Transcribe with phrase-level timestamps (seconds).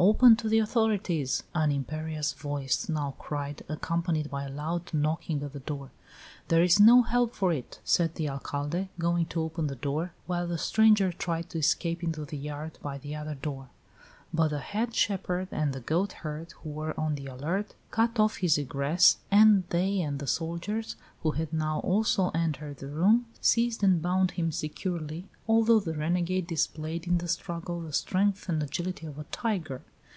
[0.00, 5.52] "Open to the authorities!" an imperious voice now cried, accompanied by a loud knocking at
[5.52, 5.90] the door.
[6.46, 10.46] "There is no help for it!" said the Alcalde, going to open the door, while
[10.46, 13.70] the stranger tried to escape into the yard by the other door.
[14.32, 18.36] But the head shepherd and the goat herd, who were on the alert, cut off
[18.36, 23.82] his egress, and they and the soldiers, who had now also entered the room, seized
[23.82, 29.06] and bound him securely, although the renegade displayed in the struggle the strength and agility
[29.06, 29.80] of a tiger.